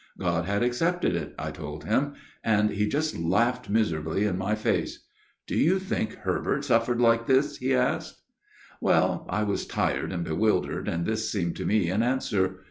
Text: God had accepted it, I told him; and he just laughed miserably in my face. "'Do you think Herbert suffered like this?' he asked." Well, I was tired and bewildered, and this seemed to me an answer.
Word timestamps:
God 0.17 0.45
had 0.45 0.63
accepted 0.63 1.15
it, 1.15 1.35
I 1.37 1.51
told 1.51 1.83
him; 1.83 2.15
and 2.43 2.71
he 2.71 2.87
just 2.89 3.15
laughed 3.15 3.69
miserably 3.69 4.25
in 4.25 4.35
my 4.35 4.55
face. 4.55 5.05
"'Do 5.47 5.55
you 5.55 5.77
think 5.77 6.15
Herbert 6.15 6.65
suffered 6.65 6.99
like 6.99 7.27
this?' 7.27 7.57
he 7.57 7.75
asked." 7.75 8.19
Well, 8.81 9.27
I 9.29 9.43
was 9.43 9.67
tired 9.67 10.11
and 10.11 10.23
bewildered, 10.23 10.87
and 10.87 11.05
this 11.05 11.31
seemed 11.31 11.55
to 11.57 11.67
me 11.67 11.91
an 11.91 12.01
answer. 12.01 12.55